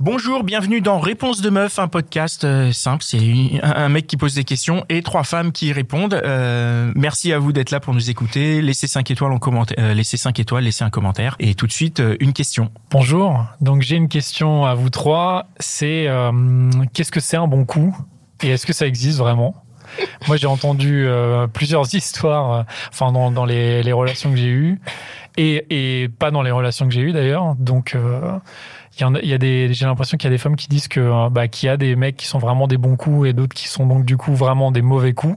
[0.00, 3.04] Bonjour, bienvenue dans Réponse de meuf, un podcast euh, simple.
[3.04, 3.20] C'est
[3.62, 6.14] un, mec qui pose des questions et trois femmes qui répondent.
[6.14, 8.60] Euh, merci à vous d'être là pour nous écouter.
[8.60, 11.36] Laissez 5 étoiles en commentaire, euh, laissez 5 étoiles, laissez un commentaire.
[11.38, 12.72] Et tout de suite, euh, une question.
[12.90, 13.46] Bonjour.
[13.60, 15.46] Donc j'ai une question à vous trois.
[15.60, 16.32] C'est euh,
[16.92, 17.96] qu'est-ce que c'est un bon coup?
[18.42, 19.54] Et est-ce que ça existe vraiment?
[20.26, 21.06] Moi j'ai entendu
[21.52, 24.80] plusieurs histoires, enfin dans, dans les, les relations que j'ai eues
[25.36, 27.54] et, et pas dans les relations que j'ai eues d'ailleurs.
[27.56, 28.38] Donc euh,
[28.96, 30.68] il y en a, y a des, j'ai l'impression qu'il y a des femmes qui
[30.68, 33.32] disent que bah, qu'il y a des mecs qui sont vraiment des bons coups et
[33.32, 35.36] d'autres qui sont donc du coup vraiment des mauvais coups.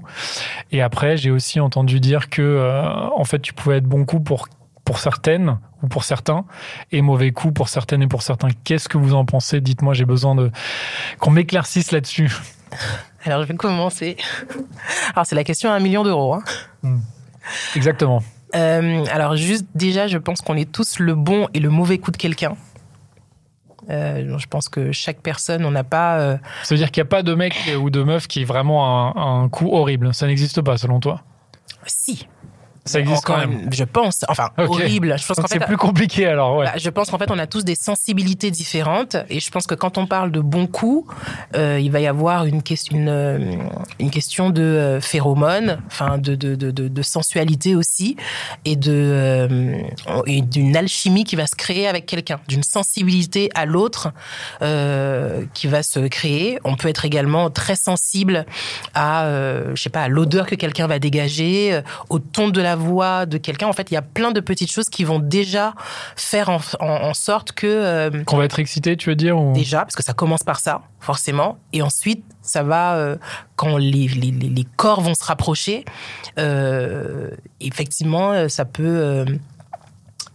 [0.72, 4.20] Et après j'ai aussi entendu dire que euh, en fait tu pouvais être bon coup
[4.20, 4.48] pour
[4.86, 6.46] pour certaines ou pour certains
[6.92, 8.50] et mauvais coup pour certaines et pour certains.
[8.64, 9.60] Qu'est-ce que vous en pensez?
[9.60, 10.50] Dites-moi, j'ai besoin de
[11.20, 12.32] qu'on m'éclaircisse là-dessus.
[13.26, 14.16] Alors, je vais commencer.
[15.14, 16.36] Alors, c'est la question à un million d'euros.
[16.36, 16.44] hein.
[17.76, 18.24] Exactement.
[18.56, 22.12] Euh, alors, juste déjà, je pense qu'on est tous le bon et le mauvais coup
[22.12, 22.56] de quelqu'un.
[23.90, 26.20] Euh, je pense que chaque personne, on n'a pas.
[26.20, 28.46] euh, Ça veut dire qu'il n'y a pas de mec ou de meuf qui est
[28.46, 30.14] vraiment un, un coup horrible.
[30.14, 31.22] Ça n'existe pas selon toi?
[31.86, 32.28] si.
[32.88, 33.70] Ça existe quand même.
[33.72, 34.26] Je pense.
[34.30, 35.16] Enfin, horrible.
[35.18, 35.48] Je pense fait.
[35.48, 36.66] c'est plus compliqué alors, ouais.
[36.66, 39.18] Bah, je pense qu'en fait, on a tous des sensibilités différentes.
[39.30, 41.14] Et je pense que quand on parle de bons coups,
[41.56, 43.56] euh, il va y avoir une, question, une, euh,
[44.00, 48.16] une question de euh, phéromones, enfin, de, de, de, de, de sensualité aussi,
[48.66, 49.78] et de euh,
[50.26, 54.12] et d'une alchimie qui va se créer avec quelqu'un, d'une sensibilité à l'autre
[54.62, 56.60] euh, qui va se créer.
[56.64, 58.46] On peut être également très sensible
[58.94, 59.30] à,
[59.74, 63.38] je sais pas, à l'odeur que quelqu'un va dégager, au ton de la voix de
[63.38, 63.68] quelqu'un.
[63.68, 65.74] En fait, il y a plein de petites choses qui vont déjà
[66.16, 69.54] faire en, en- en sorte que euh, Qu'on va être excité, tu veux dire ou...
[69.54, 73.18] déjà, parce que ça commence par ça, forcément, et ensuite ça va euh,
[73.58, 75.84] quand les, les, corps vont se rapprocher.
[76.40, 77.30] euh,
[77.60, 79.26] effectivement, ça peut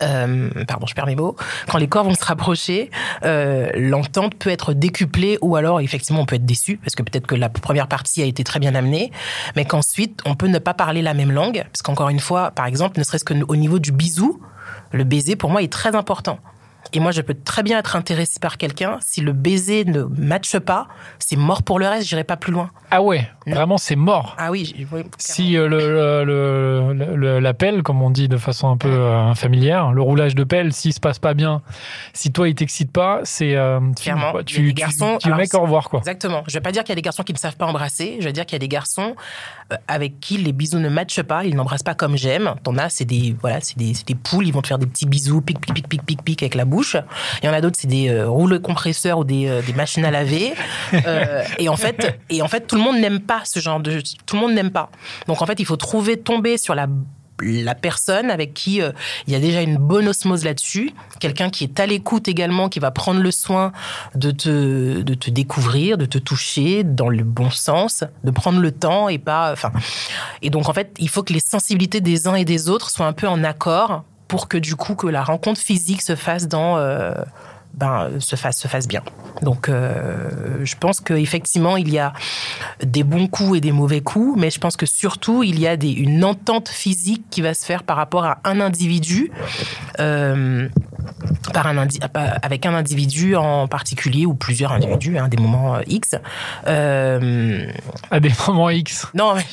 [0.03, 1.36] euh, pardon, je perds mes mots.
[1.69, 2.91] Quand les corps vont se rapprocher,
[3.25, 7.27] euh, l'entente peut être décuplée ou alors effectivement on peut être déçu parce que peut-être
[7.27, 9.12] que la première partie a été très bien amenée,
[9.56, 12.67] mais qu'ensuite on peut ne pas parler la même langue parce qu'encore une fois, par
[12.67, 14.41] exemple, ne serait-ce qu'au niveau du bisou,
[14.92, 16.39] le baiser pour moi est très important.
[16.94, 18.98] Et moi, je peux très bien être intéressée par quelqu'un.
[19.00, 20.88] Si le baiser ne matche pas,
[21.18, 22.06] c'est mort pour le reste.
[22.08, 22.70] J'irai pas plus loin.
[22.90, 23.54] Ah ouais, Non.
[23.54, 24.34] vraiment c'est mort.
[24.38, 28.68] Ah oui, oui, Si euh, le, le, le- la pelle, comme on dit de façon
[28.70, 31.62] un peu euh, familière, le roulage de pelle, s'il se passe pas bien,
[32.12, 35.60] si toi il t'excite pas, c'est euh, Clairement, tu, tu- garçons- tu alors, mec au
[35.60, 36.00] revoir quoi.
[36.00, 36.42] Exactement.
[36.46, 38.16] Je vais pas dire qu'il y a des garçons qui ne savent pas embrasser.
[38.20, 39.14] Je vais dire qu'il y a des garçons
[39.88, 41.44] avec qui les bisous ne matchent pas.
[41.44, 42.55] Ils n'embrassent pas comme j'aime.
[42.62, 44.46] T'en as, c'est des voilà, c'est des, c'est des poules.
[44.46, 46.64] Ils vont te faire des petits bisous, pic pic pic pic pic pic avec la
[46.64, 46.96] bouche.
[47.42, 50.05] Il y en a d'autres, c'est des euh, rouleaux compresseurs ou des, euh, des machines
[50.05, 50.52] à laver.
[51.06, 54.02] Euh, et en fait, et en fait, tout le monde n'aime pas ce genre de.
[54.27, 54.90] Tout le monde n'aime pas.
[55.27, 56.86] Donc en fait, il faut trouver tomber sur la
[57.40, 58.92] la personne avec qui euh,
[59.26, 62.78] il y a déjà une bonne osmose là-dessus, quelqu'un qui est à l'écoute également, qui
[62.78, 63.72] va prendre le soin
[64.14, 68.70] de te, de te découvrir, de te toucher dans le bon sens, de prendre le
[68.70, 69.52] temps et pas.
[69.52, 69.72] Enfin,
[70.42, 73.06] et donc en fait, il faut que les sensibilités des uns et des autres soient
[73.06, 76.78] un peu en accord pour que du coup que la rencontre physique se fasse dans
[76.78, 77.12] euh,
[77.74, 79.02] ben, se fasse se fasse bien.
[79.42, 82.12] Donc euh, je pense qu'effectivement il y a
[82.83, 85.77] des bons coups et des mauvais coups, mais je pense que surtout il y a
[85.77, 89.30] des, une entente physique qui va se faire par rapport à un individu.
[90.00, 90.68] euh,
[91.52, 91.86] par un
[92.42, 96.14] avec un individu en particulier ou plusieurs individus, hein, des moments euh, X.
[96.66, 97.66] Euh,
[98.10, 99.06] À des moments X.
[99.14, 99.44] non, mais,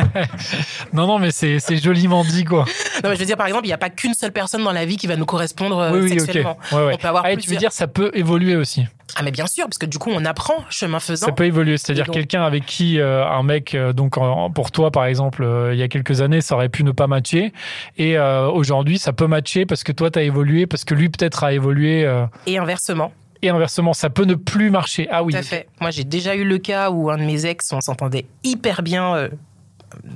[0.92, 2.64] Non, non, mais c'est joliment dit quoi.
[3.02, 4.72] non, mais je veux dire, par exemple, il n'y a pas qu'une seule personne dans
[4.72, 6.58] la vie qui va nous correspondre euh, oui, oui, sexuellement.
[6.72, 6.94] Ouais, ouais.
[6.94, 8.86] On peut avoir Ah, tu veux dire, ça peut évoluer aussi.
[9.16, 11.26] Ah, mais bien sûr, parce que du coup, on apprend chemin faisant.
[11.26, 14.70] Ça peut évoluer, c'est-à-dire donc- quelqu'un avec qui euh, un mec, euh, donc en- pour
[14.72, 17.52] toi par exemple, euh, il y a quelques années, ça aurait pu ne pas matcher,
[17.98, 21.52] et aujourd'hui ça peut matcher parce que toi t'as évolué, parce que lui peut-être a
[21.52, 22.10] évolué,
[22.46, 23.12] Et inversement.
[23.42, 25.06] et inversement, ça peut ne plus marcher.
[25.10, 25.32] Ah oui.
[25.34, 25.68] Tout à fait.
[25.80, 29.28] Moi, j'ai déjà eu le cas où un de mes ex, on s'entendait hyper bien,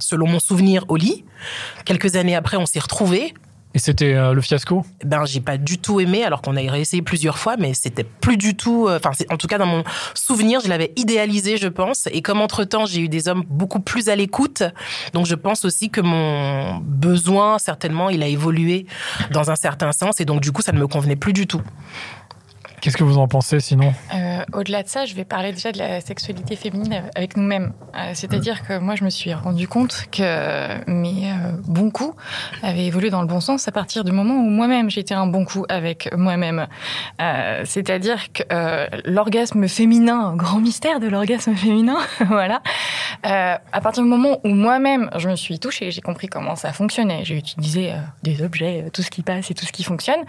[0.00, 1.24] selon mon souvenir, au lit.
[1.84, 3.34] Quelques années après, on s'est retrouvés.
[3.78, 4.84] Et c'était euh, le fiasco?
[5.04, 8.36] Ben, j'ai pas du tout aimé, alors qu'on a réessayé plusieurs fois, mais c'était plus
[8.36, 8.88] du tout.
[8.88, 9.84] euh, Enfin, en tout cas, dans mon
[10.14, 12.08] souvenir, je l'avais idéalisé, je pense.
[12.10, 14.64] Et comme entre temps, j'ai eu des hommes beaucoup plus à l'écoute,
[15.12, 18.86] donc je pense aussi que mon besoin, certainement, il a évolué
[19.30, 21.62] dans un certain sens, et donc du coup, ça ne me convenait plus du tout.
[22.80, 25.78] Qu'est-ce que vous en pensez sinon Euh, au-delà de ça, je vais parler déjà de
[25.78, 27.72] la sexualité féminine avec nous-mêmes.
[27.96, 32.14] Euh, c'est-à-dire que moi, je me suis rendu compte que mes euh, bons coups
[32.62, 35.44] avaient évolué dans le bon sens à partir du moment où moi-même j'étais un bon
[35.44, 36.66] coup avec moi-même.
[37.64, 38.42] C'est-à-dire que
[39.08, 41.98] l'orgasme féminin, grand mystère de l'orgasme féminin,
[42.28, 42.62] voilà.
[43.22, 47.24] à partir du moment où moi-même je me suis touchée, j'ai compris comment ça fonctionnait,
[47.24, 47.92] j'ai utilisé
[48.22, 50.20] des objets, tout ce qui passe et tout ce qui fonctionne.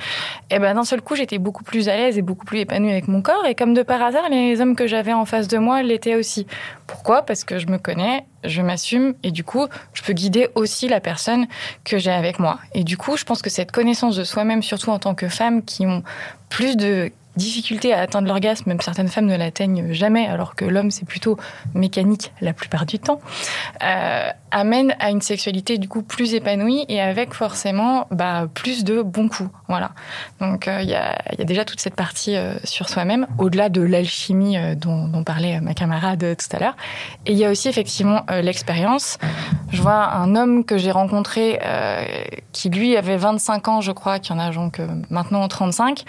[0.50, 3.07] Et ben d'un seul coup, j'étais beaucoup plus à l'aise et beaucoup plus épanouie avec
[3.07, 3.45] mon corps.
[3.45, 6.47] Et comme de par hasard, les hommes que j'avais en face de moi l'étaient aussi.
[6.88, 7.21] Pourquoi?
[7.21, 11.00] Parce que je me connais, je m'assume et du coup, je peux guider aussi la
[11.00, 11.47] personne
[11.83, 12.59] que j'ai avec moi.
[12.74, 15.63] Et du coup, je pense que cette connaissance de soi-même, surtout en tant que femme,
[15.63, 16.03] qui ont
[16.50, 20.91] plus de difficulté à atteindre l'orgasme, même certaines femmes ne l'atteignent jamais, alors que l'homme
[20.91, 21.38] c'est plutôt
[21.74, 23.19] mécanique la plupart du temps,
[23.83, 29.01] euh, amène à une sexualité du coup plus épanouie et avec forcément bah, plus de
[29.01, 29.50] bons coups.
[29.68, 29.91] Voilà.
[30.39, 34.57] Donc euh, il y, a, déjà toute cette partie euh, sur soi-même, au-delà de l'alchimie
[34.75, 36.75] dont, dont, parlait ma camarade tout à l'heure.
[37.25, 39.18] Et il y a aussi effectivement l'expérience.
[39.71, 41.59] Je vois un homme que j'ai rencontré
[42.51, 46.03] qui lui avait 25 ans, je crois, qui en a donc maintenant 35.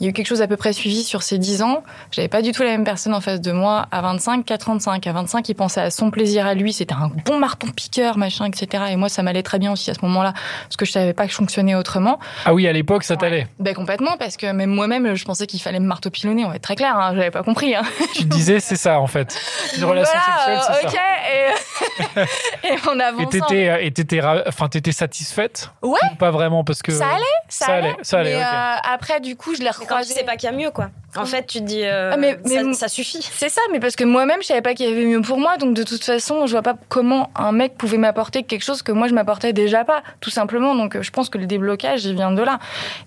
[0.00, 1.82] Il y a eu quelque chose à peu près suivi sur ces 10 ans.
[2.10, 5.06] J'avais pas du tout la même personne en face de moi à 25 qu'à 35.
[5.06, 6.72] À 25, il pensait à son plaisir à lui.
[6.72, 8.84] C'était un bon marton piqueur, machin, etc.
[8.90, 10.32] Et moi, ça m'allait très bien aussi à ce moment-là,
[10.64, 12.18] parce que je savais pas que je fonctionnais autrement.
[12.44, 15.60] Ah oui, à l'époque, ça t'allait Ben complètement, parce que même moi-même, je pensais qu'il
[15.60, 16.44] fallait me marteau pilonner.
[16.44, 17.74] On va être très clair, hein, j'avais pas compris.
[17.74, 17.82] Hein.
[18.14, 19.38] Tu disais, c'est ça, en fait.
[19.76, 22.22] Une relation voilà, sexuelle, c'est ok, ça.
[22.64, 23.22] Et, et on avance.
[23.22, 25.70] Et t'étais, et t'étais, enfin, t'étais satisfaite?
[25.82, 25.98] Ouais.
[26.12, 27.88] Ou pas vraiment, parce que Ça allait, ça, Ça allait.
[27.88, 28.42] allait, ça allait, Mais ok.
[28.52, 30.14] euh, après, du coup, je l'ai quand tu recroisé.
[30.14, 30.90] sais pas qu'il y a mieux, quoi.
[31.14, 33.20] En fait, tu te dis, euh, Ah, mais- mais- ça, suffit.
[33.32, 35.58] C'est ça, mais parce que moi-même, je savais pas qu'il y avait mieux pour moi,
[35.58, 38.92] donc de toute façon, je vois pas comment un mec pouvait m'apporter quelque chose que
[38.92, 40.74] moi je m'apportais déjà pas, tout simplement.
[40.74, 42.60] Donc je pense que le déblocage, il vient de là.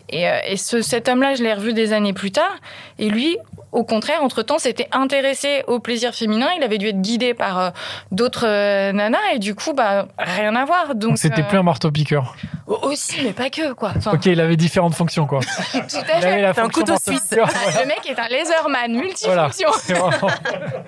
[0.10, 2.56] Et, euh, et ce, cet homme-là, je l'ai revu des années plus tard,
[3.00, 3.38] et lui,
[3.76, 6.48] au contraire, entre-temps, s'était intéressé au plaisir féminin.
[6.58, 7.70] Il avait dû être guidé par euh,
[8.12, 10.96] d'autres euh, nanas, et du coup, bah rien à voir.
[10.96, 12.36] Donc c'était euh, plus un marteau-piqueur.
[12.68, 13.92] aussi, mais pas que quoi.
[13.98, 15.42] Enfin, Ok, il avait différentes fonctions, quoi.
[15.72, 16.26] tout à Il fait.
[16.26, 17.82] avait la un fonction couteau marteau-piqueur, voilà.
[17.82, 19.70] Le mec est un laserman, multifonction.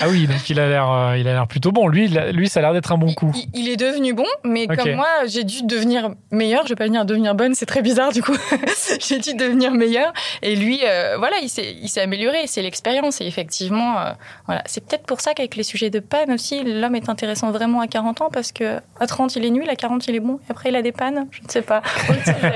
[0.00, 1.88] ah oui, donc il a l'air, euh, il a l'air plutôt bon.
[1.88, 3.32] Lui, a- lui, ça a l'air d'être un bon coup.
[3.34, 6.64] Il, il est devenu bon, mais comme moi, j'ai dû devenir meilleur.
[6.64, 8.36] Je vais pas venir devenir bonne, c'est très bizarre du coup.
[9.00, 10.12] j'ai dû devenir meilleur.
[10.42, 12.46] Et lui, euh, voilà, il s'est, il s'est amélioré.
[12.46, 13.20] C'est l'expérience.
[13.20, 14.12] Et effectivement, euh,
[14.46, 17.80] voilà, c'est peut-être pour ça qu'avec les sujets de panne aussi, l'homme est intéressant vraiment
[17.80, 20.38] à 40 ans parce que à 30 il est nul, à 40 il est bon.
[20.48, 21.26] Et après il a des pannes.
[21.30, 21.82] Je ne sais pas.
[22.08, 22.34] Autre sujet.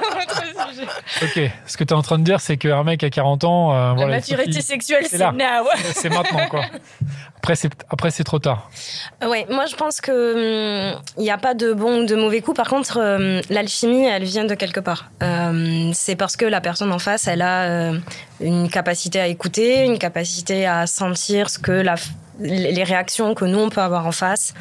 [0.00, 0.86] Autre sujet.
[1.22, 3.72] Ok, ce que tu es en train de dire, c'est qu'un mec à 40 ans,
[3.72, 5.66] euh, La voilà, maturité qu'il- sexuelle, c'est now.
[5.94, 6.64] c'est maintenant, quoi.
[7.38, 8.70] Après, c'est, après, c'est trop tard.
[9.26, 12.40] Ouais, moi je pense que hum, il n'y a pas de bon ou de mauvais
[12.42, 12.52] coup.
[12.54, 15.10] Par contre, hum, l'alchimie, elle vient de quelque part.
[15.22, 17.98] Euh, c'est parce que la personne en face, elle a euh,
[18.40, 21.94] une capacité à écouter, une capacité à sentir ce que la
[22.42, 24.54] les réactions que nous on peut avoir en face,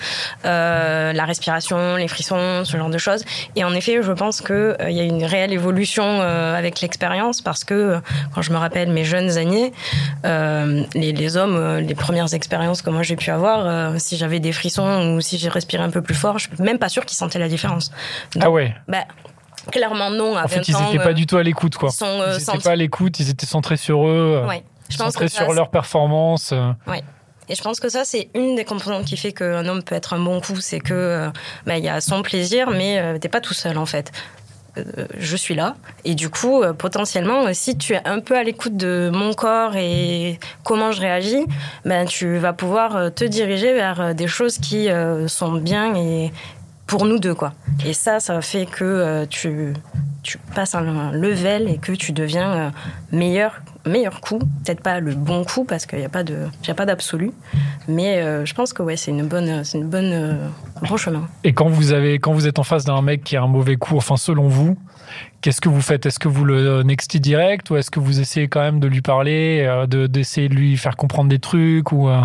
[0.43, 3.23] euh, la respiration, les frissons, ce genre de choses.
[3.55, 6.81] Et en effet, je pense que euh, il y a une réelle évolution euh, avec
[6.81, 7.99] l'expérience parce que euh,
[8.33, 9.73] quand je me rappelle mes jeunes années,
[10.25, 14.17] euh, les, les hommes, euh, les premières expériences que moi j'ai pu avoir, euh, si
[14.17, 16.89] j'avais des frissons ou si j'ai respiré un peu plus fort, je suis même pas
[16.89, 17.91] sûre qu'ils sentaient la différence.
[18.39, 18.73] Ah ouais.
[18.87, 19.05] Bah,
[19.71, 20.35] clairement non.
[20.35, 21.89] À En 20 fait, ils n'étaient euh, pas du tout à l'écoute, quoi.
[21.91, 24.63] ils sont euh, Ils n'étaient pas à l'écoute, ils étaient centrés sur eux, euh, Ouais.
[24.89, 26.51] Je pense centrés que ça, sur leur performance.
[26.51, 26.71] euh.
[27.51, 30.13] Et je pense que ça, c'est une des composantes qui fait qu'un homme peut être
[30.13, 30.59] un bon coup.
[30.61, 31.29] C'est que euh,
[31.65, 34.11] bah, il y a son plaisir, mais euh, t'es pas tout seul en fait.
[34.77, 35.75] Euh, je suis là.
[36.05, 39.33] Et du coup, euh, potentiellement, euh, si tu es un peu à l'écoute de mon
[39.33, 41.45] corps et comment je réagis,
[41.85, 44.89] ben, tu vas pouvoir te diriger vers des choses qui
[45.27, 46.31] sont bien et
[46.87, 47.33] pour nous deux.
[47.33, 47.53] quoi.
[47.85, 49.73] Et ça, ça fait que tu,
[50.23, 52.71] tu passes un level et que tu deviens
[53.11, 54.39] meilleur, meilleur coup.
[54.39, 56.23] Peut-être pas le bon coup parce qu'il n'y a pas
[56.85, 57.31] d'absolu.
[57.87, 60.47] Mais euh, je pense que ouais, c'est une bonne, une bonne, euh,
[60.87, 61.27] bon chemin.
[61.43, 63.75] Et quand vous avez, quand vous êtes en face d'un mec qui a un mauvais
[63.75, 64.77] coup, enfin selon vous,
[65.41, 66.05] qu'est-ce que vous faites?
[66.05, 69.01] Est-ce que vous le nextez direct ou est-ce que vous essayez quand même de lui
[69.01, 72.21] parler, euh, de d'essayer de lui faire comprendre des trucs ou euh,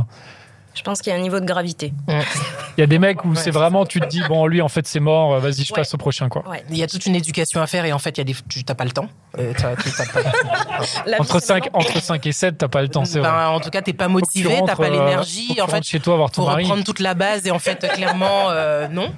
[0.75, 1.93] Je pense qu'il y a un niveau de gravité.
[2.09, 4.87] il y a des mecs où c'est vraiment tu te dis bon lui en fait
[4.87, 5.76] c'est mort, euh, vas-y je Ouais.
[5.81, 6.47] passe au prochain quoi.
[6.49, 6.62] Ouais.
[6.71, 8.35] Il y a toute une éducation à faire et en fait, il y a des,
[8.49, 9.07] tu n'as pas le temps.
[9.38, 9.73] Euh, tu- pas-
[11.19, 11.71] Entre vie, c'est 5 long.
[11.81, 13.28] entre 5 et 7, t'as pas le temps, c'est vrai.
[13.28, 15.52] Ben, en tout cas, t'es pas Faut que tu motivé, t'as rentres, pas euh, l'énergie.
[15.54, 16.64] tu En fait, chez toi voir ton pour mari.
[16.64, 19.12] reprendre toute la base et en fait clairement euh, non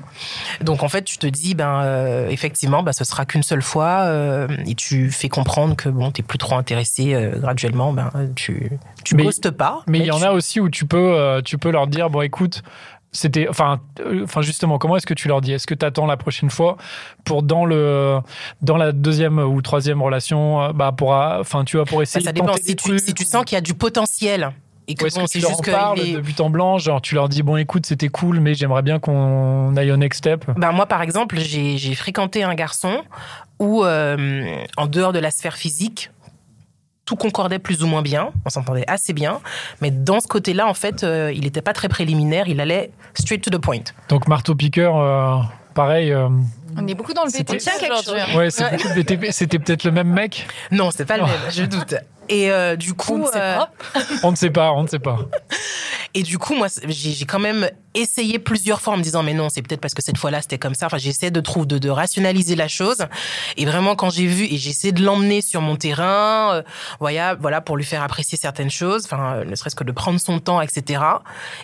[0.61, 4.03] donc en fait tu te dis ben euh, effectivement ben, ce sera qu'une seule fois
[4.05, 8.79] euh, et tu fais comprendre que bon t'es plus trop intéressé euh, graduellement ben tu
[9.05, 11.15] tu Mais- ghostes pas Mais il y en tu- a aussi où tu peux,
[11.47, 12.63] tu peux leur dire bon écoute,
[13.13, 15.53] C'était, enfin, euh, enfin justement, comment est-ce que tu leur dis?
[15.53, 16.77] Est-ce que tu attends la prochaine fois
[17.25, 18.19] pour dans le
[18.61, 22.03] dans la deuxième ou troisième relation, euh, bah pour, euh, enfin, tu vois, pour Bah,
[22.03, 22.53] essayer ça de dépend.
[22.57, 24.51] Si tu, si tu sens qu'il y a du potentiel
[24.89, 26.51] et que bon, que tu c'est leur juste en que parles est- de but en
[26.51, 29.97] blanc, genre tu leur dis bon écoute c'était cool mais j'aimerais bien qu'on aille au
[29.97, 30.45] next step?
[30.59, 33.03] Ben moi, par exemple, j'ai j'ai fréquenté un garçon
[33.59, 36.11] où, euh, en dehors de la sphère physique,
[37.07, 39.41] tout concordait plus ou moins bien, on s'entendait assez bien,
[39.81, 43.43] mais dans ce côté-là, en fait, euh, il n'était pas très préliminaire, il allait straight
[43.43, 43.81] to the point.
[44.09, 45.37] Donc marteau piqueur, euh,
[45.75, 46.13] pareil.
[46.13, 46.29] euh,
[46.77, 48.21] On est beaucoup dans le C'était- BTP aujourd'hui.
[48.21, 48.37] hein.
[48.37, 49.31] ouais, c'est beaucoup de BTP.
[49.31, 50.47] C'était peut-être le même mec.
[50.73, 51.95] Non, c'est pas le même, je doute.
[52.29, 53.71] Et euh, du On coup, ne sait euh, pas.
[54.23, 55.19] On ne sait pas, on ne sait pas.
[56.15, 59.51] Et du coup, moi, j'ai quand même essayé plusieurs fois en me disant, mais non,
[59.51, 60.87] c'est peut-être parce que cette fois-là, c'était comme ça.
[60.87, 63.05] Enfin, j'essaie de trouver, de, de rationaliser la chose.
[63.59, 66.63] Et vraiment, quand j'ai vu, et j'ai essayé de l'emmener sur mon terrain, euh,
[67.01, 70.39] voilà, voilà, pour lui faire apprécier certaines choses, enfin, ne serait-ce que de prendre son
[70.39, 71.03] temps, etc.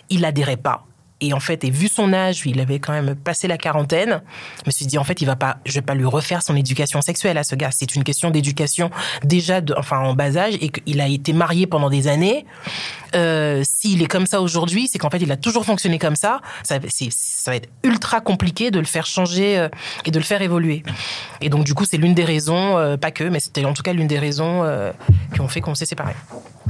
[0.09, 0.85] Il adhérait pas.
[1.23, 4.21] Et en fait, et vu son âge, il avait quand même passé la quarantaine.
[4.57, 6.53] Je me suis dit, en fait, il va pas, je vais pas lui refaire son
[6.53, 7.69] éducation sexuelle à ce gars.
[7.71, 8.91] C'est une question d'éducation
[9.23, 12.45] déjà, enfin, en bas âge, et qu'il a été marié pendant des années.
[13.15, 16.41] Euh, S'il est comme ça aujourd'hui, c'est qu'en fait, il a toujours fonctionné comme ça.
[16.63, 19.69] Ça, va être ultra compliqué de le faire changer euh,
[20.05, 20.83] et de le faire évoluer.
[21.41, 23.83] Et donc, du coup, c'est l'une des raisons, euh, pas que, mais c'était en tout
[23.83, 24.63] cas l'une des raisons
[25.33, 26.15] qui ont fait qu'on s'est séparés.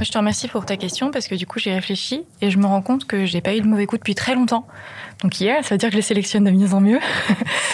[0.00, 2.66] Je te remercie pour ta question parce que du coup, j'ai réfléchi et je me
[2.66, 4.66] rends compte que j'ai pas eu de mauvais coup depuis très longtemps.
[5.22, 7.00] Donc hier, ça veut dire que je les sélectionne de mieux en mieux.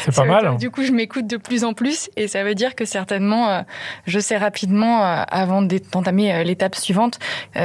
[0.05, 0.43] C'est pas mal.
[0.43, 3.49] dire, Du coup, je m'écoute de plus en plus et ça veut dire que certainement,
[3.49, 3.63] euh,
[4.07, 7.19] je sais rapidement, euh, avant d'entamer euh, l'étape suivante,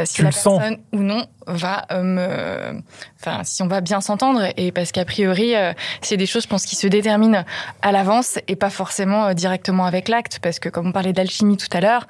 [0.06, 0.60] si Tu la sens.
[0.60, 2.82] personne ou non va me...
[3.22, 5.54] Enfin, si on va bien s'entendre et parce qu'a priori,
[6.02, 7.44] c'est des choses, je pense, qui se déterminent
[7.84, 11.68] à l'avance et pas forcément directement avec l'acte parce que comme on parlait d'alchimie tout
[11.72, 12.08] à l'heure,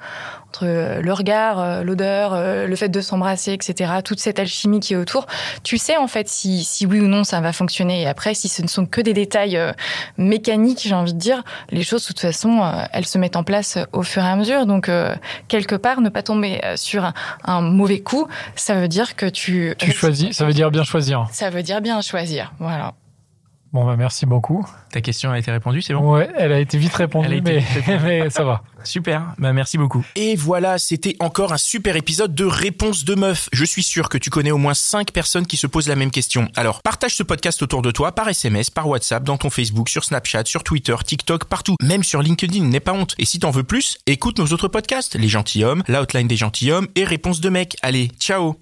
[0.56, 4.80] entre euh, le regard, euh, l'odeur, euh, le fait de s'embrasser, etc., toute cette alchimie
[4.80, 5.26] qui est autour,
[5.62, 8.02] tu sais en fait si, si oui ou non ça va fonctionner.
[8.02, 9.58] Et après, si ce ne sont que des détails
[10.16, 13.78] mécaniques, j'ai envie de dire, les choses, de toute façon, elles se mettent en place
[13.92, 14.66] au fur et à mesure.
[14.66, 15.14] Donc, euh,
[15.48, 19.74] quelque part, ne pas tomber sur un, un mauvais coup, ça veut dire que tu...
[19.78, 21.26] Tu choisis, ça veut dire bien choisir.
[21.32, 22.94] Ça veut dire bien choisir, voilà.
[23.76, 24.66] Bon bah merci beaucoup.
[24.90, 26.14] Ta question a été répondue, c'est bon?
[26.14, 27.98] Ouais, elle a été vite répondue, Elle a été mais, vite répondue.
[28.04, 28.62] mais ça va.
[28.84, 30.02] Super, bah merci beaucoup.
[30.14, 33.50] Et voilà, c'était encore un super épisode de Réponse de meuf.
[33.52, 36.10] Je suis sûr que tu connais au moins 5 personnes qui se posent la même
[36.10, 36.48] question.
[36.56, 40.04] Alors, partage ce podcast autour de toi par SMS, par WhatsApp, dans ton Facebook, sur
[40.04, 41.76] Snapchat, sur Twitter, TikTok, partout.
[41.82, 43.14] Même sur LinkedIn, n'aie pas honte.
[43.18, 46.88] Et si t'en veux plus, écoute nos autres podcasts, Les Gentilhommes, La Outline des Gentilhommes
[46.94, 47.76] et Réponse de mec.
[47.82, 48.56] Allez, ciao